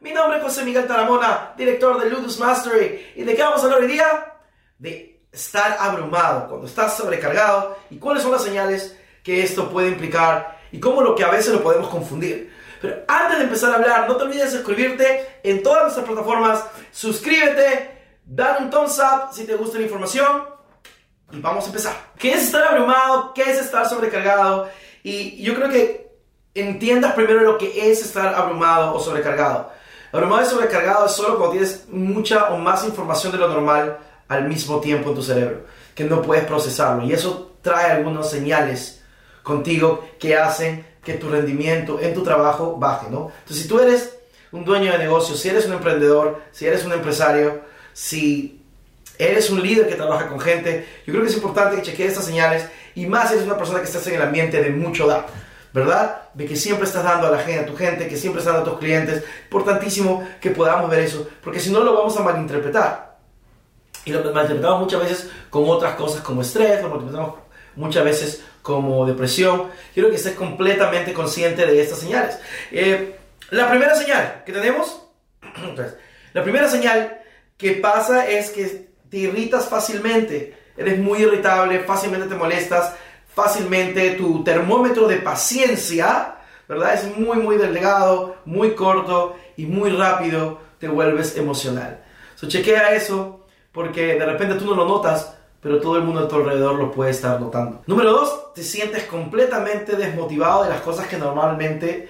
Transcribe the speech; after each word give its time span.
mi 0.00 0.12
nombre 0.12 0.38
es 0.38 0.44
José 0.44 0.64
Miguel 0.64 0.86
Taramona, 0.86 1.54
director 1.56 2.00
de 2.00 2.08
Ludus 2.08 2.38
Mastery. 2.38 3.12
¿Y 3.16 3.24
de 3.24 3.34
qué 3.34 3.42
vamos 3.42 3.60
a 3.60 3.64
hablar 3.64 3.80
hoy 3.80 3.88
día? 3.88 4.34
De 4.78 5.22
estar 5.32 5.76
abrumado, 5.80 6.48
cuando 6.48 6.66
estás 6.66 6.96
sobrecargado 6.96 7.76
y 7.90 7.98
cuáles 7.98 8.22
son 8.22 8.32
las 8.32 8.42
señales 8.42 8.96
que 9.22 9.42
esto 9.42 9.68
puede 9.68 9.88
implicar 9.88 10.58
y 10.72 10.80
cómo 10.80 11.02
lo 11.02 11.14
que 11.14 11.24
a 11.24 11.30
veces 11.30 11.52
lo 11.52 11.62
podemos 11.62 11.88
confundir. 11.88 12.54
Pero 12.80 13.02
antes 13.08 13.38
de 13.38 13.44
empezar 13.44 13.72
a 13.72 13.76
hablar, 13.76 14.08
no 14.08 14.16
te 14.16 14.24
olvides 14.24 14.52
de 14.52 14.58
suscribirte 14.58 15.40
en 15.42 15.62
todas 15.62 15.82
nuestras 15.82 16.06
plataformas. 16.06 16.64
Suscríbete, 16.92 17.90
dale 18.24 18.64
un 18.64 18.70
thumbs 18.70 18.98
up 18.98 19.32
si 19.32 19.44
te 19.44 19.56
gusta 19.56 19.78
la 19.78 19.84
información 19.84 20.44
y 21.32 21.40
vamos 21.40 21.64
a 21.64 21.66
empezar. 21.68 21.94
¿Qué 22.16 22.34
es 22.34 22.44
estar 22.44 22.62
abrumado? 22.62 23.34
¿Qué 23.34 23.42
es 23.42 23.58
estar 23.58 23.88
sobrecargado? 23.88 24.70
Y 25.02 25.42
yo 25.42 25.54
creo 25.54 25.68
que 25.68 26.08
entiendas 26.54 27.14
primero 27.14 27.40
lo 27.40 27.58
que 27.58 27.90
es 27.90 28.00
estar 28.00 28.34
abrumado 28.34 28.94
o 28.94 29.00
sobrecargado. 29.00 29.72
Abrumado 30.12 30.42
y 30.42 30.46
sobrecargado 30.46 31.06
es 31.06 31.12
solo 31.12 31.36
cuando 31.36 31.52
tienes 31.52 31.84
mucha 31.90 32.50
o 32.50 32.58
más 32.58 32.84
información 32.84 33.32
de 33.32 33.38
lo 33.38 33.48
normal 33.48 33.98
al 34.28 34.48
mismo 34.48 34.80
tiempo 34.80 35.10
en 35.10 35.14
tu 35.14 35.22
cerebro, 35.22 35.66
que 35.94 36.04
no 36.04 36.22
puedes 36.22 36.44
procesarlo. 36.44 37.04
Y 37.04 37.12
eso 37.12 37.56
trae 37.62 37.92
algunas 37.92 38.30
señales 38.30 39.02
contigo 39.42 40.06
que 40.18 40.36
hacen 40.36 40.86
que 41.02 41.14
tu 41.14 41.28
rendimiento 41.28 42.00
en 42.00 42.14
tu 42.14 42.22
trabajo 42.22 42.76
baje, 42.78 43.08
¿no? 43.10 43.30
Entonces, 43.40 43.62
si 43.62 43.68
tú 43.68 43.80
eres 43.80 44.18
un 44.52 44.64
dueño 44.64 44.92
de 44.92 44.98
negocio, 44.98 45.34
si 45.34 45.48
eres 45.48 45.66
un 45.66 45.72
emprendedor, 45.72 46.40
si 46.52 46.66
eres 46.66 46.84
un 46.84 46.92
empresario, 46.92 47.62
si 47.92 48.62
eres 49.18 49.50
un 49.50 49.62
líder 49.62 49.88
que 49.88 49.94
trabaja 49.94 50.28
con 50.28 50.40
gente, 50.40 50.86
yo 51.06 51.12
creo 51.12 51.22
que 51.22 51.30
es 51.30 51.36
importante 51.36 51.76
que 51.76 51.82
chequees 51.82 52.10
estas 52.10 52.26
señales 52.26 52.66
y 52.94 53.06
más 53.06 53.28
si 53.28 53.34
eres 53.34 53.46
una 53.46 53.58
persona 53.58 53.80
que 53.80 53.86
estás 53.86 54.06
en 54.06 54.14
el 54.14 54.22
ambiente 54.22 54.62
de 54.62 54.70
mucho 54.70 55.06
dar. 55.06 55.26
¿Verdad? 55.72 56.22
De 56.34 56.46
que 56.46 56.56
siempre 56.56 56.86
estás 56.86 57.04
dando 57.04 57.26
a 57.26 57.30
la 57.30 57.38
gente, 57.38 57.60
a 57.60 57.66
tu 57.66 57.76
gente, 57.76 58.08
que 58.08 58.16
siempre 58.16 58.40
estás 58.40 58.54
dando 58.54 58.70
a 58.70 58.72
tus 58.72 58.80
clientes. 58.80 59.24
Importantísimo 59.44 60.26
que 60.40 60.50
podamos 60.50 60.90
ver 60.90 61.00
eso, 61.00 61.28
porque 61.42 61.60
si 61.60 61.70
no 61.70 61.80
lo 61.80 61.94
vamos 61.94 62.16
a 62.16 62.22
malinterpretar. 62.22 63.18
Y 64.04 64.12
lo 64.12 64.20
malinterpretamos 64.32 64.80
muchas 64.80 65.00
veces 65.00 65.30
con 65.50 65.68
otras 65.68 65.94
cosas 65.94 66.22
como 66.22 66.42
estrés, 66.42 66.82
lo 66.82 66.88
malinterpretamos 66.88 67.34
muchas 67.76 68.04
veces 68.04 68.44
como 68.62 69.06
depresión. 69.06 69.70
Quiero 69.94 70.10
que 70.10 70.16
estés 70.16 70.34
completamente 70.34 71.12
consciente 71.12 71.66
de 71.66 71.80
estas 71.80 71.98
señales. 71.98 72.38
Eh, 72.70 73.16
la 73.50 73.70
primera 73.70 73.94
señal 73.94 74.42
que 74.44 74.52
tenemos, 74.52 75.02
la 76.32 76.42
primera 76.42 76.68
señal 76.68 77.20
que 77.56 77.72
pasa 77.72 78.28
es 78.28 78.50
que 78.50 78.88
te 79.10 79.16
irritas 79.16 79.68
fácilmente, 79.68 80.54
eres 80.76 80.98
muy 80.98 81.20
irritable, 81.20 81.80
fácilmente 81.80 82.28
te 82.28 82.34
molestas, 82.34 82.94
fácilmente 83.38 84.10
tu 84.10 84.42
termómetro 84.42 85.06
de 85.06 85.18
paciencia, 85.18 86.34
¿verdad? 86.68 86.94
Es 86.94 87.16
muy, 87.16 87.36
muy 87.36 87.56
delgado, 87.56 88.34
muy 88.44 88.74
corto 88.74 89.36
y 89.56 89.66
muy 89.66 89.90
rápido 89.90 90.58
te 90.80 90.88
vuelves 90.88 91.36
emocional. 91.36 92.04
So, 92.34 92.48
chequea 92.48 92.94
eso 92.94 93.46
porque 93.70 94.18
de 94.18 94.26
repente 94.26 94.56
tú 94.56 94.64
no 94.66 94.74
lo 94.74 94.86
notas, 94.86 95.36
pero 95.60 95.80
todo 95.80 95.96
el 95.98 96.02
mundo 96.02 96.22
a 96.22 96.28
tu 96.28 96.34
alrededor 96.34 96.74
lo 96.74 96.90
puede 96.90 97.12
estar 97.12 97.40
notando. 97.40 97.82
Número 97.86 98.10
dos, 98.10 98.52
te 98.54 98.64
sientes 98.64 99.04
completamente 99.04 99.94
desmotivado 99.94 100.64
de 100.64 100.70
las 100.70 100.80
cosas 100.80 101.06
que 101.06 101.16
normalmente 101.16 102.08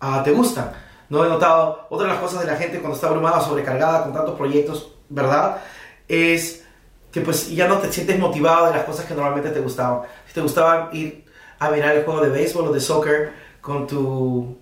uh, 0.00 0.22
te 0.22 0.30
gustan. 0.30 0.70
No 1.08 1.24
he 1.24 1.28
notado, 1.28 1.88
otra 1.90 2.06
de 2.06 2.12
las 2.12 2.22
cosas 2.22 2.42
de 2.42 2.46
la 2.46 2.56
gente 2.56 2.78
cuando 2.78 2.94
está 2.94 3.08
abrumada, 3.08 3.40
sobrecargada 3.40 4.04
con 4.04 4.12
tantos 4.12 4.36
proyectos, 4.36 4.92
¿verdad? 5.08 5.62
Es 6.06 6.64
que 7.12 7.20
pues 7.20 7.50
ya 7.50 7.66
no 7.66 7.78
te 7.78 7.92
sientes 7.92 8.18
motivado 8.18 8.66
de 8.66 8.72
las 8.72 8.84
cosas 8.84 9.04
que 9.04 9.14
normalmente 9.14 9.50
te 9.50 9.60
gustaban. 9.60 10.02
Si 10.26 10.34
te 10.34 10.40
gustaba 10.40 10.90
ir 10.92 11.24
a 11.58 11.70
mirar 11.70 11.96
el 11.96 12.04
juego 12.04 12.20
de 12.20 12.30
béisbol 12.30 12.68
o 12.68 12.72
de 12.72 12.80
soccer 12.80 13.32
con 13.60 13.86
tu, 13.86 14.56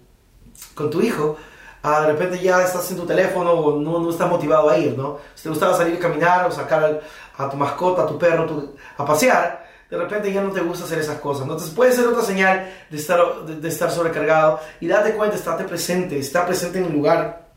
con 0.75 0.91
tu 0.91 1.01
hijo, 1.03 1.37
ah, 1.83 2.01
de 2.03 2.13
repente 2.13 2.39
ya 2.39 2.63
estás 2.63 2.91
en 2.91 2.97
tu 2.97 3.07
teléfono 3.07 3.53
o 3.53 3.79
no, 3.79 4.01
no 4.01 4.11
estás 4.11 4.29
motivado 4.29 4.71
a 4.71 4.79
ir, 4.79 4.97
¿no? 4.97 5.19
Si 5.35 5.45
te 5.45 5.49
gustaba 5.51 5.77
salir 5.77 5.97
a 5.97 6.01
caminar 6.01 6.47
o 6.47 6.51
sacar 6.51 7.01
a 7.37 7.51
tu 7.51 7.57
mascota, 7.57 8.03
a 8.03 8.07
tu 8.07 8.19
perro 8.19 8.75
a 8.97 9.05
pasear, 9.05 9.69
de 9.91 9.97
repente 9.97 10.33
ya 10.33 10.43
no 10.43 10.51
te 10.51 10.61
gusta 10.61 10.85
hacer 10.85 10.99
esas 10.99 11.19
cosas. 11.19 11.43
Entonces 11.43 11.71
puede 11.71 11.93
ser 11.93 12.07
otra 12.07 12.23
señal 12.23 12.71
de 12.91 12.97
estar, 12.97 13.45
de 13.45 13.69
estar 13.69 13.91
sobrecargado 13.91 14.61
y 14.81 14.89
date 14.89 15.13
cuenta, 15.13 15.37
estate 15.37 15.65
presente, 15.65 16.19
está 16.19 16.47
presente 16.47 16.79
en 16.79 16.87
el 16.87 16.93
lugar 16.93 17.48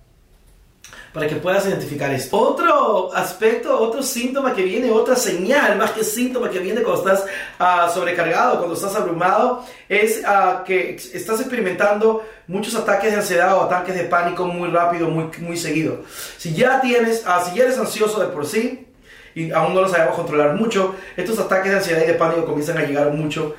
para 1.14 1.28
que 1.28 1.36
puedas 1.36 1.66
identificar 1.66 2.12
esto. 2.12 2.38
Otro 2.38 3.14
aspecto, 3.14 3.78
otro 3.80 4.02
síntoma 4.02 4.54
que 4.54 4.64
viene, 4.64 4.90
otra 4.92 5.16
señal, 5.16 5.78
más 5.78 5.92
que 5.92 6.04
síntoma 6.04 6.50
que 6.50 6.60
viene 6.60 6.82
cuando 6.82 7.02
estás 7.02 7.26
uh, 7.60 7.94
sobrecargado, 7.94 8.58
cuando 8.58 8.76
estás 8.76 8.96
abrumado, 8.96 9.66
es 9.90 10.22
uh, 10.22 10.64
que 10.64 10.96
estás 10.96 11.40
experimentando 11.42 12.24
muchos 12.48 12.76
ataques 12.76 13.12
de 13.12 13.18
ansiedad 13.18 13.58
o 13.58 13.64
ataques 13.64 13.96
de 13.96 14.06
pánico 14.06 14.46
muy 14.46 14.70
rápido, 14.70 15.10
muy, 15.10 15.30
muy 15.40 15.58
seguido. 15.58 16.02
Si 16.38 16.54
ya 16.54 16.80
tienes, 16.80 17.26
uh, 17.26 17.46
si 17.46 17.58
ya 17.58 17.66
eres 17.66 17.78
ansioso 17.78 18.20
de 18.22 18.28
por 18.28 18.46
sí, 18.46 18.88
y 19.36 19.52
aún 19.52 19.74
no 19.74 19.82
lo 19.82 19.90
sabemos 19.90 20.16
controlar 20.16 20.56
mucho, 20.56 20.96
estos 21.16 21.40
ataques 21.40 21.72
de 21.72 21.78
ansiedad 21.78 22.04
y 22.04 22.08
de 22.08 22.14
pánico 22.16 22.46
comienzan 22.46 22.78
a 22.78 22.84
llegar 22.84 23.12
mucho 23.12 23.56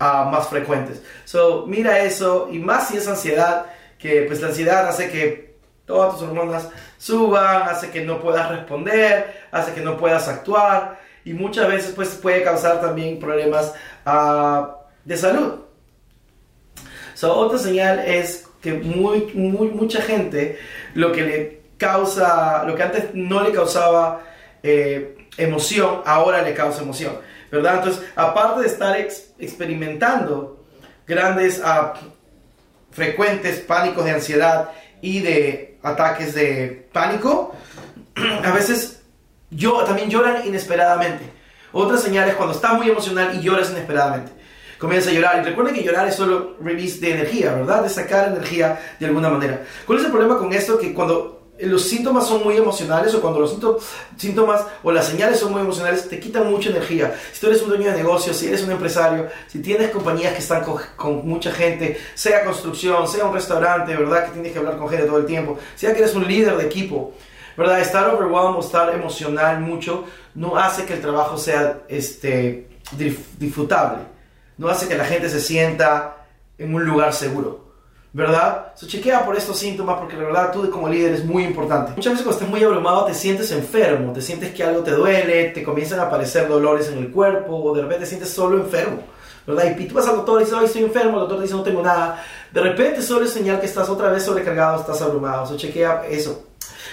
más 0.00 0.46
frecuentes. 0.46 1.02
So, 1.24 1.66
mira 1.66 1.98
eso, 1.98 2.48
y 2.52 2.60
más 2.60 2.86
si 2.86 2.98
es 2.98 3.08
ansiedad, 3.08 3.66
que 3.98 4.22
pues 4.22 4.40
la 4.40 4.46
ansiedad 4.48 4.86
hace 4.86 5.10
que 5.10 5.47
todas 5.88 6.14
tus 6.14 6.28
hormonas 6.28 6.68
suban, 6.98 7.62
hace 7.62 7.90
que 7.90 8.02
no 8.02 8.20
puedas 8.20 8.48
responder, 8.50 9.46
hace 9.50 9.72
que 9.72 9.80
no 9.80 9.96
puedas 9.96 10.28
actuar 10.28 11.00
y 11.24 11.32
muchas 11.32 11.66
veces 11.66 11.92
pues 11.96 12.10
puede 12.10 12.44
causar 12.44 12.80
también 12.80 13.18
problemas 13.18 13.74
uh, 14.06 14.66
de 15.04 15.16
salud. 15.16 15.54
So, 17.14 17.34
otra 17.34 17.58
señal 17.58 17.98
es 18.00 18.46
que 18.60 18.74
muy, 18.74 19.32
mucha 19.34 20.02
gente 20.02 20.58
lo 20.94 21.10
que 21.10 21.22
le 21.22 21.60
causa, 21.78 22.64
lo 22.64 22.76
que 22.76 22.82
antes 22.82 23.14
no 23.14 23.42
le 23.42 23.52
causaba 23.52 24.22
eh, 24.62 25.16
emoción, 25.36 26.02
ahora 26.04 26.42
le 26.42 26.54
causa 26.54 26.82
emoción, 26.82 27.14
¿verdad? 27.50 27.76
Entonces, 27.76 28.04
aparte 28.14 28.60
de 28.60 28.66
estar 28.66 28.96
ex 29.00 29.32
experimentando 29.38 30.64
grandes, 31.06 31.60
uh, 31.60 31.96
frecuentes 32.90 33.60
pánicos 33.60 34.04
de 34.04 34.10
ansiedad 34.10 34.70
y 35.00 35.20
de 35.20 35.77
ataques 35.88 36.34
de 36.34 36.88
pánico, 36.92 37.54
a 38.44 38.52
veces 38.52 38.98
yo, 39.50 39.84
también 39.84 40.10
lloran 40.10 40.46
inesperadamente. 40.46 41.24
Otra 41.72 41.96
señal 41.98 42.28
es 42.28 42.34
cuando 42.34 42.54
estás 42.54 42.74
muy 42.74 42.88
emocional 42.88 43.34
y 43.34 43.40
lloras 43.40 43.70
inesperadamente. 43.70 44.32
Comienza 44.78 45.10
a 45.10 45.12
llorar. 45.12 45.40
Y 45.40 45.44
recuerden 45.44 45.74
que 45.74 45.82
llorar 45.82 46.06
es 46.06 46.14
solo 46.14 46.56
release 46.60 47.00
de 47.00 47.12
energía, 47.14 47.52
¿verdad? 47.54 47.82
De 47.82 47.88
sacar 47.88 48.28
energía 48.28 48.78
de 49.00 49.06
alguna 49.06 49.28
manera. 49.28 49.62
¿Cuál 49.86 49.98
es 49.98 50.04
el 50.04 50.10
problema 50.10 50.38
con 50.38 50.52
esto? 50.52 50.78
Que 50.78 50.94
cuando 50.94 51.37
los 51.60 51.82
síntomas 51.82 52.26
son 52.26 52.44
muy 52.44 52.56
emocionales 52.56 53.14
o 53.14 53.20
cuando 53.20 53.40
los 53.40 53.56
síntomas 54.16 54.64
o 54.82 54.92
las 54.92 55.06
señales 55.06 55.40
son 55.40 55.52
muy 55.52 55.60
emocionales, 55.60 56.08
te 56.08 56.20
quitan 56.20 56.50
mucha 56.50 56.70
energía. 56.70 57.18
Si 57.32 57.40
tú 57.40 57.48
eres 57.48 57.62
un 57.62 57.70
dueño 57.70 57.90
de 57.90 57.96
negocio, 57.96 58.32
si 58.32 58.46
eres 58.46 58.62
un 58.62 58.70
empresario, 58.70 59.28
si 59.48 59.60
tienes 59.60 59.90
compañías 59.90 60.32
que 60.34 60.38
están 60.38 60.64
con, 60.96 61.26
mucha 61.26 61.50
gente, 61.50 61.98
sea 62.14 62.44
construcción, 62.44 63.08
sea 63.08 63.24
un 63.24 63.34
restaurante, 63.34 63.96
¿verdad? 63.96 64.26
Que 64.26 64.32
tienes 64.32 64.52
que 64.52 64.58
hablar 64.58 64.76
con 64.76 64.88
gente 64.88 65.06
todo 65.06 65.18
el 65.18 65.26
tiempo, 65.26 65.58
sea 65.74 65.92
que 65.92 65.98
eres 65.98 66.14
un 66.14 66.26
líder 66.28 66.56
de 66.56 66.66
equipo, 66.66 67.12
¿verdad? 67.56 67.80
Estar 67.80 68.08
overwhelmed 68.08 68.56
o 68.56 68.60
estar 68.60 68.94
emocional 68.94 69.60
mucho 69.60 70.04
no 70.34 70.56
hace 70.56 70.84
que 70.84 70.94
el 70.94 71.00
trabajo 71.00 71.38
sea 71.38 71.80
este, 71.88 72.68
disfrutable, 73.38 74.04
no 74.56 74.68
hace 74.68 74.86
que 74.86 74.96
la 74.96 75.04
gente 75.04 75.28
se 75.28 75.40
sienta 75.40 76.26
en 76.56 76.74
un 76.74 76.84
lugar 76.84 77.12
seguro. 77.12 77.67
¿Verdad? 78.18 78.72
So, 78.74 78.88
chequea 78.88 79.24
por 79.24 79.36
estos 79.36 79.56
síntomas 79.56 79.96
porque 79.96 80.16
la 80.16 80.24
verdad 80.24 80.50
tú 80.50 80.68
como 80.70 80.88
líder 80.88 81.14
es 81.14 81.24
muy 81.24 81.44
importante. 81.44 81.92
Muchas 81.94 82.14
veces 82.14 82.24
cuando 82.24 82.38
estás 82.38 82.50
muy 82.50 82.64
abrumado 82.64 83.04
te 83.04 83.14
sientes 83.14 83.52
enfermo, 83.52 84.12
te 84.12 84.20
sientes 84.20 84.52
que 84.52 84.64
algo 84.64 84.82
te 84.82 84.90
duele, 84.90 85.50
te 85.50 85.62
comienzan 85.62 86.00
a 86.00 86.06
aparecer 86.06 86.48
dolores 86.48 86.88
en 86.88 86.98
el 86.98 87.12
cuerpo 87.12 87.54
o 87.54 87.72
de 87.76 87.82
repente 87.82 88.00
te 88.00 88.06
sientes 88.06 88.30
solo 88.30 88.58
enfermo, 88.58 89.02
¿verdad? 89.46 89.72
Y 89.78 89.86
tú 89.86 89.94
vas 89.94 90.08
al 90.08 90.16
doctor 90.16 90.40
y 90.40 90.44
dices, 90.44 90.58
ay, 90.58 90.64
estoy 90.64 90.82
enfermo, 90.82 91.12
el 91.12 91.20
doctor 91.20 91.40
dice, 91.40 91.54
no 91.54 91.62
tengo 91.62 91.80
nada. 91.80 92.20
De 92.52 92.60
repente 92.60 93.02
solo 93.02 93.24
es 93.24 93.30
señal 93.30 93.60
que 93.60 93.66
estás 93.66 93.88
otra 93.88 94.10
vez 94.10 94.24
sobrecargado, 94.24 94.80
estás 94.80 95.00
abrumado. 95.00 95.46
So, 95.46 95.56
chequea 95.56 96.06
eso. 96.10 96.46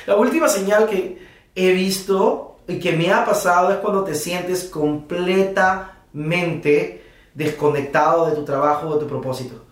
La 0.05 0.17
última 0.17 0.47
señal 0.47 0.85
que 0.85 1.25
he 1.55 1.71
visto 1.71 2.57
y 2.67 2.77
que 2.77 2.91
me 2.91 3.11
ha 3.11 3.25
pasado 3.25 3.71
es 3.71 3.77
cuando 3.77 4.03
te 4.03 4.13
sientes 4.13 4.65
completamente 4.65 7.03
desconectado 7.33 8.27
de 8.27 8.35
tu 8.35 8.45
trabajo 8.45 8.89
o 8.89 8.93
de 8.93 8.99
tu 8.99 9.07
propósito. 9.07 9.64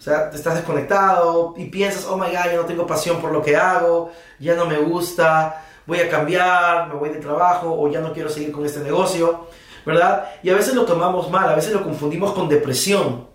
O 0.00 0.02
sea, 0.02 0.30
te 0.30 0.38
estás 0.38 0.54
desconectado 0.54 1.52
y 1.58 1.66
piensas, 1.66 2.06
oh 2.06 2.16
my 2.16 2.28
god, 2.28 2.46
ya 2.46 2.56
no 2.56 2.64
tengo 2.64 2.86
pasión 2.86 3.20
por 3.20 3.32
lo 3.32 3.42
que 3.42 3.54
hago, 3.54 4.10
ya 4.38 4.54
no 4.54 4.64
me 4.64 4.78
gusta, 4.78 5.62
voy 5.86 6.00
a 6.00 6.08
cambiar, 6.08 6.88
me 6.88 6.94
voy 6.94 7.10
de 7.10 7.18
trabajo 7.18 7.76
o 7.78 7.86
ya 7.90 8.00
no 8.00 8.10
quiero 8.14 8.30
seguir 8.30 8.50
con 8.50 8.64
este 8.64 8.80
negocio, 8.80 9.48
¿verdad? 9.84 10.30
Y 10.42 10.48
a 10.48 10.54
veces 10.54 10.74
lo 10.74 10.86
tomamos 10.86 11.30
mal, 11.30 11.50
a 11.50 11.54
veces 11.54 11.74
lo 11.74 11.84
confundimos 11.84 12.32
con 12.32 12.48
depresión. 12.48 13.28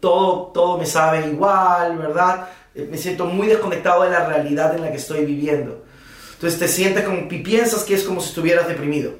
Todo, 0.00 0.46
todo 0.52 0.76
me 0.76 0.86
sabe 0.86 1.28
igual, 1.28 1.96
¿verdad? 1.98 2.48
Eh, 2.74 2.88
me 2.90 2.98
siento 2.98 3.26
muy 3.26 3.46
desconectado 3.46 4.02
de 4.02 4.10
la 4.10 4.26
realidad 4.26 4.74
en 4.74 4.82
la 4.82 4.90
que 4.90 4.96
estoy 4.96 5.24
viviendo. 5.24 5.84
Entonces 6.32 6.58
te 6.58 6.66
sientes 6.66 7.04
como 7.04 7.18
y 7.30 7.42
piensas 7.44 7.84
que 7.84 7.94
es 7.94 8.02
como 8.02 8.20
si 8.20 8.30
estuvieras 8.30 8.66
deprimido. 8.66 9.12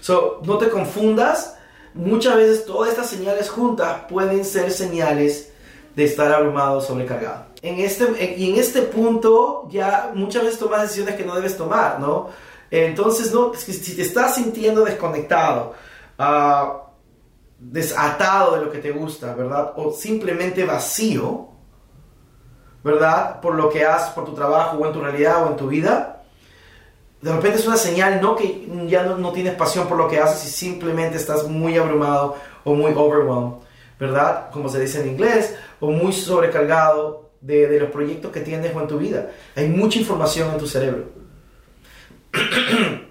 So, 0.00 0.40
no 0.44 0.56
te 0.56 0.68
confundas. 0.68 1.56
Muchas 1.94 2.36
veces 2.36 2.64
todas 2.64 2.90
estas 2.90 3.08
señales 3.08 3.50
juntas 3.50 4.02
pueden 4.08 4.44
ser 4.44 4.70
señales 4.70 5.49
de 6.00 6.06
estar 6.06 6.32
abrumado, 6.32 6.80
sobrecargado. 6.80 7.44
En 7.60 7.78
este, 7.78 8.34
y 8.38 8.50
en 8.50 8.58
este 8.58 8.80
punto 8.80 9.68
ya 9.70 10.12
muchas 10.14 10.44
veces 10.44 10.58
tomas 10.58 10.80
decisiones 10.80 11.14
que 11.14 11.26
no 11.26 11.34
debes 11.34 11.58
tomar, 11.58 12.00
¿no? 12.00 12.30
Entonces, 12.70 13.34
no, 13.34 13.52
si 13.54 13.94
te 13.96 14.00
estás 14.00 14.36
sintiendo 14.36 14.82
desconectado, 14.82 15.74
uh, 16.18 16.88
desatado 17.58 18.54
de 18.56 18.64
lo 18.64 18.72
que 18.72 18.78
te 18.78 18.92
gusta, 18.92 19.34
¿verdad? 19.34 19.72
O 19.76 19.92
simplemente 19.92 20.64
vacío, 20.64 21.48
¿verdad? 22.82 23.38
Por 23.42 23.54
lo 23.54 23.68
que 23.68 23.84
haces, 23.84 24.10
por 24.14 24.24
tu 24.24 24.32
trabajo 24.32 24.78
o 24.78 24.86
en 24.86 24.92
tu 24.94 25.02
realidad 25.02 25.44
o 25.44 25.50
en 25.50 25.56
tu 25.56 25.66
vida, 25.66 26.22
de 27.20 27.30
repente 27.30 27.58
es 27.58 27.66
una 27.66 27.76
señal 27.76 28.22
no 28.22 28.36
que 28.36 28.66
ya 28.86 29.02
no, 29.02 29.18
no 29.18 29.32
tienes 29.32 29.54
pasión 29.54 29.86
por 29.86 29.98
lo 29.98 30.08
que 30.08 30.18
haces 30.18 30.48
y 30.48 30.50
simplemente 30.50 31.18
estás 31.18 31.46
muy 31.46 31.76
abrumado 31.76 32.36
o 32.64 32.72
muy 32.72 32.92
overwhelmed. 32.92 33.69
¿Verdad? 34.00 34.50
Como 34.50 34.68
se 34.68 34.80
dice 34.80 35.02
en 35.02 35.10
inglés, 35.10 35.54
o 35.78 35.90
muy 35.90 36.12
sobrecargado 36.12 37.30
de, 37.40 37.68
de 37.68 37.78
los 37.78 37.90
proyectos 37.90 38.32
que 38.32 38.40
tienes 38.40 38.74
o 38.74 38.80
en 38.80 38.88
tu 38.88 38.98
vida. 38.98 39.30
Hay 39.54 39.68
mucha 39.68 39.98
información 39.98 40.50
en 40.52 40.58
tu 40.58 40.66
cerebro. 40.66 41.10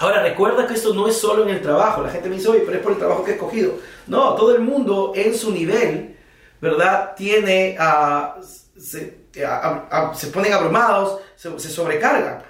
Ahora, 0.00 0.22
recuerda 0.22 0.66
que 0.66 0.74
esto 0.74 0.94
no 0.94 1.08
es 1.08 1.18
solo 1.18 1.42
en 1.42 1.50
el 1.50 1.60
trabajo. 1.60 2.02
La 2.02 2.10
gente 2.10 2.28
me 2.28 2.36
dice, 2.36 2.48
oye, 2.48 2.62
pero 2.64 2.78
es 2.78 2.82
por 2.82 2.92
el 2.92 2.98
trabajo 2.98 3.24
que 3.24 3.32
he 3.32 3.34
escogido. 3.34 3.74
No, 4.06 4.34
todo 4.34 4.54
el 4.54 4.60
mundo 4.60 5.12
en 5.14 5.34
su 5.34 5.50
nivel, 5.52 6.16
¿verdad? 6.60 7.14
Tiene, 7.16 7.76
uh, 7.78 8.40
se, 8.42 9.26
uh, 9.36 10.10
uh, 10.10 10.14
se, 10.14 10.28
ponen 10.28 10.52
abrumados, 10.52 11.20
se, 11.34 11.58
se, 11.58 11.68
sobrecargan. 11.68 12.42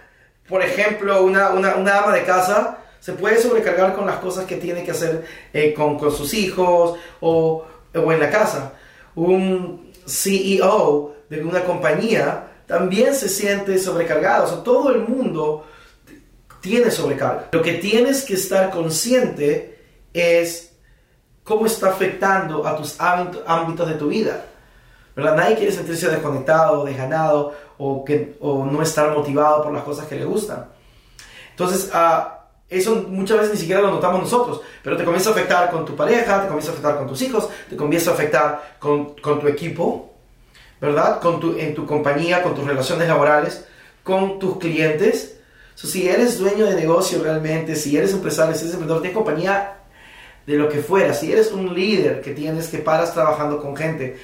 Por 0.47 0.63
ejemplo, 0.63 1.25
una, 1.25 1.51
una, 1.51 1.77
una 1.77 1.99
ama 1.99 2.15
de 2.15 2.25
casa 2.25 2.79
se 3.01 3.13
puede 3.13 3.41
sobrecargar 3.41 3.95
con 3.95 4.07
las 4.07 4.17
cosas 4.17 4.45
que 4.45 4.57
tiene 4.57 4.85
que 4.85 4.91
hacer 4.91 5.25
eh, 5.53 5.73
con, 5.75 5.99
con, 5.99 6.13
sus 6.13 6.35
hijos 6.35 6.99
o, 7.21 7.65
o, 7.95 8.13
en 8.13 8.21
la 8.21 8.31
casa. 8.31 8.73
Un 9.15 9.93
CEO 10.07 11.15
de 11.29 11.43
una 11.43 11.65
compañía 11.65 12.49
también 12.67 13.15
se 13.15 13.29
siente 13.29 13.79
sobrecargado. 13.79 14.45
O 14.45 14.49
sea, 14.49 14.63
todo 14.63 14.91
el 14.91 15.01
mundo 15.01 15.65
tiene 16.61 16.91
sobrecarga. 16.91 17.49
Lo 17.53 17.63
que 17.63 17.75
tienes 17.75 18.25
que 18.25 18.35
estar 18.35 18.71
consciente 18.71 19.79
es 20.13 20.73
cómo 21.45 21.67
está 21.67 21.91
afectando 21.91 22.67
a 22.67 22.77
tus 22.77 22.97
ámbitos 22.99 23.89
de 23.89 23.95
tu 23.95 24.09
vida. 24.09 24.45
¿verdad? 25.19 25.37
Nadie 25.37 25.57
quiere 25.57 25.73
sentirse 25.73 26.09
desconectado, 26.09 26.85
desganado 26.85 27.53
o, 27.77 28.05
que, 28.05 28.37
o 28.41 28.65
no 28.65 28.83
estar 28.83 29.13
motivado 29.17 29.65
por 29.65 29.73
las 29.73 29.83
cosas 29.83 30.07
que 30.07 30.15
le 30.15 30.25
gustan. 30.25 30.67
Entonces, 31.51 31.91
uh, 31.93 32.38
eso 32.71 33.07
muchas 33.09 33.39
veces 33.39 33.55
ni 33.55 33.61
siquiera 33.61 33.81
lo 33.81 33.91
notamos 33.91 34.21
nosotros, 34.21 34.61
pero 34.83 34.97
te 34.97 35.05
comienza 35.05 35.31
a 35.31 35.33
afectar 35.33 35.71
con 35.71 35.87
tu 35.87 35.97
pareja, 35.97 36.43
te 36.43 36.49
comienza 36.49 36.71
a 36.71 36.73
afectar 36.73 36.99
con 36.99 37.07
tus 37.07 37.23
hijos, 37.23 37.49
te 37.69 37.77
comienza 37.77 38.11
a 38.11 38.15
afectar 38.15 38.77
con, 38.79 39.15
con 39.15 39.41
tu 39.41 39.49
equipo, 39.49 40.13
¿verdad? 40.81 41.21
Con 41.21 41.41
tu, 41.41 41.59
en 41.59 41.75
tu 41.75 41.87
compañía, 41.87 42.43
con 42.43 42.55
tus 42.55 42.67
relaciones 42.67 43.09
laborales, 43.09 43.65
con 44.03 44.39
tus 44.39 44.59
clientes. 44.59 45.39
si 45.75 46.09
eres 46.09 46.39
dueño 46.39 46.67
de 46.67 46.75
negocio 46.75 47.23
realmente, 47.23 47.75
si 47.75 47.97
eres 47.97 48.13
empresario, 48.13 48.55
si 48.55 48.63
eres 48.63 48.75
emprendedor, 48.75 49.01
tienes 49.01 49.17
compañía 49.17 49.79
de 50.47 50.55
lo 50.55 50.69
que 50.69 50.79
fuera, 50.81 51.15
si 51.15 51.33
eres 51.33 51.53
un 51.53 51.75
líder 51.75 52.21
que 52.21 52.33
tienes 52.33 52.69
que 52.69 52.79
paras 52.79 53.15
trabajando 53.15 53.61
con 53.61 53.77
gente, 53.77 54.19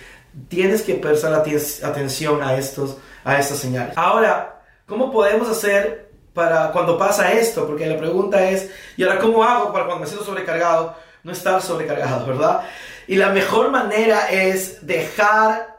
tienes 0.49 0.83
que 0.83 0.95
prestar 0.95 1.33
atención 1.35 2.43
a, 2.43 2.57
estos, 2.57 2.97
a 3.25 3.39
estas 3.39 3.59
señales. 3.59 3.97
Ahora, 3.97 4.63
¿cómo 4.87 5.13
podemos 5.13 5.49
hacer 5.49 6.14
para 6.35 6.73
cuando 6.73 6.99
pasa 6.99 7.33
esto, 7.33 7.67
porque 7.67 7.87
la 7.87 7.97
pregunta 7.97 8.51
es, 8.51 8.71
¿y 8.97 9.05
ahora 9.05 9.19
cómo 9.19 9.45
hago 9.45 9.73
para 9.73 9.87
cuando 9.87 10.03
me 10.03 10.07
siento 10.07 10.25
sobrecargado 10.25 10.97
no 11.23 11.33
estar 11.33 11.63
sobrecargado, 11.63 12.27
verdad? 12.27 12.63
Y 13.07 13.17
la 13.17 13.31
mejor 13.31 13.71
manera 13.71 14.29
es 14.31 14.87
dejar 14.87 15.75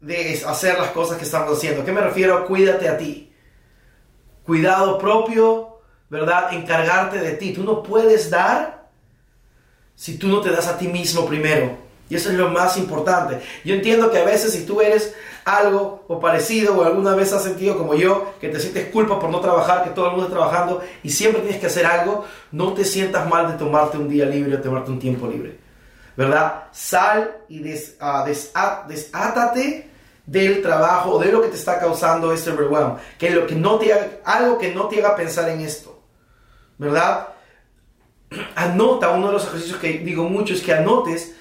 de 0.00 0.42
hacer 0.46 0.78
las 0.78 0.90
cosas 0.90 1.18
que 1.18 1.24
estamos 1.24 1.56
haciendo. 1.56 1.84
¿Qué 1.84 1.92
me 1.92 2.00
refiero? 2.00 2.46
Cuídate 2.46 2.88
a 2.88 2.96
ti. 2.96 3.32
Cuidado 4.44 4.98
propio, 4.98 5.80
¿verdad? 6.08 6.52
Encargarte 6.52 7.18
de 7.18 7.32
ti. 7.32 7.52
Tú 7.52 7.62
no 7.62 7.82
puedes 7.82 8.30
dar 8.30 8.88
si 9.94 10.16
tú 10.18 10.28
no 10.28 10.40
te 10.40 10.50
das 10.50 10.66
a 10.66 10.78
ti 10.78 10.88
mismo 10.88 11.26
primero. 11.26 11.89
Y 12.10 12.16
eso 12.16 12.28
es 12.28 12.36
lo 12.36 12.48
más 12.48 12.76
importante. 12.76 13.40
Yo 13.64 13.74
entiendo 13.74 14.10
que 14.10 14.18
a 14.18 14.24
veces 14.24 14.52
si 14.52 14.66
tú 14.66 14.80
eres 14.80 15.14
algo 15.44 16.04
o 16.08 16.18
parecido 16.18 16.76
o 16.76 16.84
alguna 16.84 17.14
vez 17.14 17.32
has 17.32 17.44
sentido 17.44 17.78
como 17.78 17.94
yo, 17.94 18.34
que 18.40 18.48
te 18.48 18.58
sientes 18.58 18.90
culpa 18.90 19.20
por 19.20 19.30
no 19.30 19.40
trabajar, 19.40 19.84
que 19.84 19.90
todo 19.90 20.06
el 20.06 20.10
mundo 20.10 20.26
está 20.26 20.36
trabajando 20.36 20.82
y 21.04 21.10
siempre 21.10 21.40
tienes 21.40 21.60
que 21.60 21.68
hacer 21.68 21.86
algo, 21.86 22.26
no 22.50 22.74
te 22.74 22.84
sientas 22.84 23.28
mal 23.28 23.46
de 23.46 23.56
tomarte 23.56 23.96
un 23.96 24.08
día 24.08 24.26
libre 24.26 24.56
o 24.56 24.60
tomarte 24.60 24.90
un 24.90 24.98
tiempo 24.98 25.28
libre. 25.28 25.58
¿Verdad? 26.16 26.64
Sal 26.72 27.36
y 27.48 27.60
des, 27.60 27.96
uh, 28.00 28.88
desátate 28.88 29.88
del 30.26 30.62
trabajo 30.62 31.18
de 31.20 31.30
lo 31.30 31.40
que 31.40 31.48
te 31.48 31.56
está 31.56 31.78
causando 31.78 32.32
este 32.32 32.50
overwhelm. 32.50 32.96
Que 33.18 33.30
lo 33.30 33.46
que 33.46 33.54
no 33.54 33.78
te 33.78 33.92
haga, 33.92 34.08
algo 34.24 34.58
que 34.58 34.74
no 34.74 34.88
te 34.88 34.98
haga 34.98 35.14
pensar 35.14 35.48
en 35.48 35.60
esto. 35.60 36.02
¿Verdad? 36.76 37.28
Anota, 38.56 39.10
uno 39.10 39.28
de 39.28 39.32
los 39.34 39.46
ejercicios 39.46 39.78
que 39.78 39.98
digo 39.98 40.24
mucho 40.24 40.54
es 40.54 40.60
que 40.60 40.72
anotes 40.72 41.36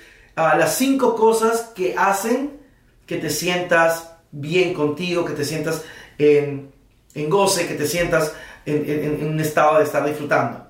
las 0.57 0.75
cinco 0.75 1.15
cosas 1.15 1.71
que 1.75 1.95
hacen 1.97 2.59
que 3.06 3.18
te 3.18 3.30
sientas 3.30 4.12
bien 4.31 4.74
contigo, 4.74 5.25
que 5.25 5.33
te 5.33 5.44
sientas 5.44 5.83
en, 6.18 6.71
en 7.15 7.30
goce, 7.30 7.68
que 7.68 7.74
te 7.74 7.88
sientas 7.88 8.33
en, 8.65 8.89
en, 8.89 9.03
en, 9.21 9.27
un 9.27 9.39
estado 9.39 9.80
de 9.80 9.83
estar 9.83 10.06
disfrutando. 10.06 10.68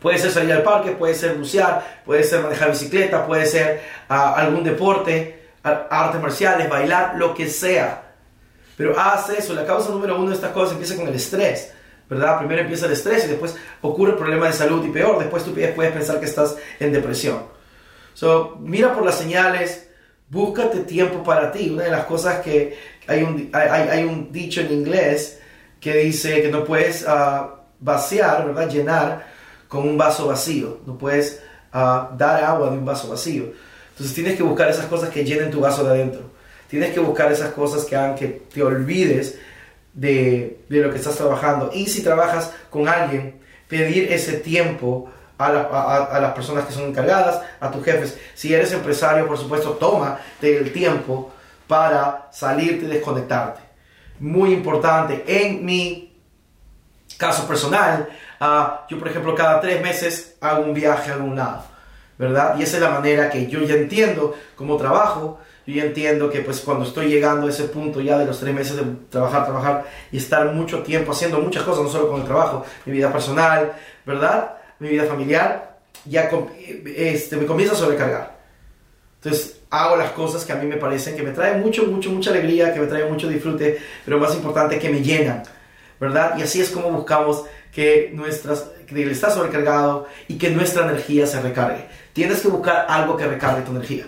Puede 0.00 0.18
ser 0.18 0.30
salir 0.30 0.52
al 0.52 0.62
parque, 0.62 0.92
puede 0.92 1.14
ser 1.14 1.34
bucear, 1.34 2.02
puede 2.06 2.22
ser 2.22 2.42
manejar 2.42 2.70
bicicleta, 2.70 3.26
puede 3.26 3.44
ser 3.46 3.82
uh, 4.08 4.14
algún 4.14 4.64
deporte, 4.64 5.50
artes 5.62 6.22
marciales, 6.22 6.70
bailar, 6.70 7.16
lo 7.16 7.34
que 7.34 7.48
sea. 7.48 8.14
Pero 8.76 8.98
haz 8.98 9.28
eso. 9.28 9.52
La 9.52 9.66
causa 9.66 9.90
número 9.90 10.16
uno 10.18 10.30
de 10.30 10.36
estas 10.36 10.52
cosas 10.52 10.72
empieza 10.72 10.96
con 10.96 11.06
el 11.06 11.14
estrés. 11.14 11.72
¿verdad? 12.08 12.38
Primero 12.38 12.62
empieza 12.62 12.86
el 12.86 12.92
estrés 12.92 13.24
y 13.24 13.28
después 13.28 13.56
ocurre 13.82 14.12
el 14.12 14.18
problema 14.18 14.46
de 14.46 14.52
salud 14.52 14.84
y 14.84 14.88
peor, 14.90 15.18
después 15.20 15.44
tú 15.44 15.54
puedes 15.54 15.92
pensar 15.92 16.18
que 16.18 16.26
estás 16.26 16.56
en 16.80 16.92
depresión. 16.92 17.59
So, 18.14 18.58
mira 18.60 18.94
por 18.94 19.04
las 19.04 19.18
señales, 19.18 19.88
búscate 20.28 20.80
tiempo 20.80 21.22
para 21.22 21.50
ti. 21.52 21.70
Una 21.70 21.84
de 21.84 21.90
las 21.90 22.04
cosas 22.04 22.40
que 22.40 22.76
hay 23.06 23.22
un, 23.22 23.50
hay, 23.52 23.88
hay 23.88 24.04
un 24.04 24.30
dicho 24.30 24.60
en 24.60 24.72
inglés 24.72 25.40
que 25.80 25.94
dice 25.96 26.42
que 26.42 26.48
no 26.48 26.64
puedes 26.64 27.02
uh, 27.02 27.46
vaciar, 27.80 28.46
¿verdad? 28.46 28.68
Llenar 28.68 29.26
con 29.68 29.88
un 29.88 29.96
vaso 29.96 30.26
vacío. 30.26 30.78
No 30.86 30.98
puedes 30.98 31.40
uh, 31.72 32.16
dar 32.16 32.44
agua 32.44 32.70
de 32.70 32.78
un 32.78 32.84
vaso 32.84 33.08
vacío. 33.08 33.52
Entonces 33.92 34.14
tienes 34.14 34.36
que 34.36 34.42
buscar 34.42 34.68
esas 34.68 34.86
cosas 34.86 35.10
que 35.10 35.24
llenen 35.24 35.50
tu 35.50 35.60
vaso 35.60 35.84
de 35.84 35.90
adentro. 35.90 36.22
Tienes 36.68 36.92
que 36.92 37.00
buscar 37.00 37.32
esas 37.32 37.52
cosas 37.52 37.84
que 37.84 37.96
hagan 37.96 38.14
que 38.14 38.42
te 38.52 38.62
olvides 38.62 39.38
de, 39.92 40.60
de 40.68 40.78
lo 40.78 40.90
que 40.90 40.98
estás 40.98 41.16
trabajando. 41.16 41.70
Y 41.74 41.86
si 41.86 42.02
trabajas 42.02 42.52
con 42.70 42.88
alguien, 42.88 43.40
pedir 43.68 44.12
ese 44.12 44.34
tiempo 44.34 45.10
a, 45.40 46.20
las 46.20 46.32
personas 46.32 46.64
que 46.64 46.72
son 46.72 46.84
encargadas, 46.84 47.40
a 47.60 47.70
tus 47.70 47.84
jefes. 47.84 48.18
Si 48.34 48.52
eres 48.52 48.72
empresario, 48.72 49.26
por 49.26 49.38
supuesto, 49.38 49.70
toma 49.72 50.18
el 50.42 50.72
tiempo 50.72 51.32
para 51.66 52.28
salirte 52.32 52.86
y 52.86 52.88
desconectarte. 52.88 53.60
Muy 54.18 54.52
importante. 54.52 55.24
En 55.26 55.64
mi 55.64 56.10
caso 57.16 57.46
personal, 57.46 58.08
uh, 58.40 58.88
yo 58.88 58.98
por 58.98 59.08
ejemplo 59.08 59.34
cada 59.34 59.60
tres 59.60 59.80
meses 59.82 60.36
hago 60.40 60.64
un 60.64 60.74
viaje 60.74 61.10
a 61.10 61.14
algún 61.14 61.36
lado, 61.36 61.64
¿verdad? 62.18 62.56
Y 62.58 62.62
esa 62.62 62.76
es 62.76 62.82
la 62.82 62.90
manera 62.90 63.30
que 63.30 63.46
yo 63.46 63.60
ya 63.62 63.74
entiendo 63.74 64.34
cómo 64.56 64.76
trabajo. 64.76 65.38
Yo 65.66 65.74
ya 65.76 65.84
entiendo 65.84 66.30
que 66.30 66.40
pues 66.40 66.60
cuando 66.60 66.84
estoy 66.84 67.08
llegando 67.08 67.46
a 67.46 67.50
ese 67.50 67.64
punto 67.64 68.00
ya 68.00 68.18
de 68.18 68.24
los 68.24 68.40
tres 68.40 68.52
meses 68.52 68.76
de 68.76 68.82
trabajar, 69.10 69.44
trabajar 69.44 69.84
y 70.10 70.16
estar 70.16 70.52
mucho 70.52 70.82
tiempo 70.82 71.12
haciendo 71.12 71.38
muchas 71.38 71.62
cosas, 71.62 71.84
no 71.84 71.90
solo 71.90 72.08
con 72.08 72.22
el 72.22 72.26
trabajo, 72.26 72.64
mi 72.86 72.92
vida 72.92 73.12
personal, 73.12 73.72
¿verdad? 74.04 74.56
Mi 74.80 74.88
vida 74.88 75.04
familiar, 75.04 75.78
ya 76.04 76.30
este, 76.96 77.36
me 77.36 77.46
comienza 77.46 77.74
a 77.74 77.78
sobrecargar. 77.78 78.40
Entonces 79.22 79.60
hago 79.70 79.96
las 79.96 80.10
cosas 80.12 80.44
que 80.44 80.52
a 80.52 80.56
mí 80.56 80.66
me 80.66 80.76
parecen 80.76 81.14
que 81.14 81.22
me 81.22 81.30
traen 81.30 81.60
mucho, 81.60 81.84
mucho, 81.84 82.10
mucha 82.10 82.30
alegría, 82.30 82.72
que 82.72 82.80
me 82.80 82.86
traen 82.86 83.10
mucho 83.12 83.28
disfrute, 83.28 83.78
pero 84.04 84.18
más 84.18 84.34
importante, 84.34 84.78
que 84.78 84.88
me 84.88 85.02
llenan, 85.02 85.42
¿verdad? 86.00 86.36
Y 86.38 86.42
así 86.42 86.60
es 86.60 86.70
como 86.70 86.90
buscamos 86.90 87.44
que, 87.70 88.10
nuestras, 88.14 88.70
que 88.86 89.02
él 89.02 89.10
está 89.10 89.30
sobrecargado 89.30 90.06
y 90.26 90.38
que 90.38 90.50
nuestra 90.50 90.84
energía 90.84 91.26
se 91.26 91.40
recargue. 91.40 91.86
Tienes 92.12 92.40
que 92.40 92.48
buscar 92.48 92.86
algo 92.88 93.16
que 93.16 93.26
recargue 93.26 93.62
tu 93.62 93.72
energía, 93.72 94.06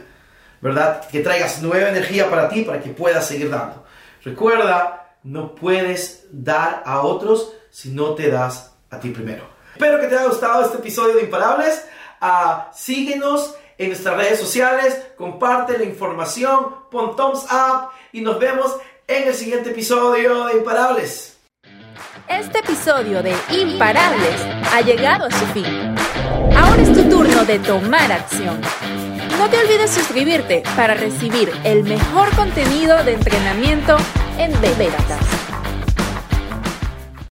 ¿verdad? 0.63 1.07
Que 1.09 1.21
traigas 1.21 1.63
nueva 1.63 1.91
energía 1.91 2.29
para 2.31 2.49
ti, 2.49 2.63
para 2.63 2.81
que 2.81 2.91
puedas 2.91 3.27
seguir 3.27 3.51
dando. 3.51 3.85
Recuerda, 4.25 5.17
no 5.23 5.55
puedes 5.55 6.25
dar 6.33 6.83
a 6.87 7.03
otros 7.03 7.53
si 7.71 7.91
no 7.91 8.15
te 8.15 8.31
das 8.31 8.73
a 8.91 8.99
ti 8.99 9.11
primero. 9.11 9.52
Espero 9.83 10.01
que 10.01 10.07
te 10.07 10.17
haya 10.17 10.29
gustado 10.29 10.65
este 10.65 10.79
episodio 10.79 11.17
de 11.17 11.23
Imparables. 11.23 11.85
Ah, 12.21 12.71
síguenos 12.73 13.57
en 13.77 13.89
nuestras 13.89 14.17
redes 14.17 14.39
sociales, 14.39 14.97
comparte 15.19 15.77
la 15.77 15.83
información, 15.83 16.77
pon 16.89 17.17
thumbs 17.17 17.45
up 17.51 17.89
y 18.13 18.21
nos 18.21 18.39
vemos 18.39 18.77
en 19.09 19.27
el 19.27 19.35
siguiente 19.35 19.71
episodio 19.71 20.45
de 20.45 20.59
Imparables. 20.59 21.37
Este 22.29 22.61
episodio 22.61 23.25
de 23.25 23.35
Imparables 23.51 24.41
ha 24.73 24.83
llegado 24.83 25.27
a 25.27 25.31
su 25.33 25.47
fin. 25.47 25.97
Ahora 26.57 26.81
es 26.81 26.93
tu 26.93 27.03
turno 27.11 27.45
de 27.45 27.59
tomar 27.59 28.13
acción. 28.13 28.61
No 29.37 29.51
te 29.51 29.59
olvides 29.59 29.91
suscribirte 29.91 30.63
para 30.77 30.95
recibir 30.95 31.53
el 31.65 31.83
mejor 31.83 32.33
contenido 32.37 33.03
de 33.03 33.15
entrenamiento 33.15 33.97
en 34.39 34.53
Bebetas. 34.61 35.42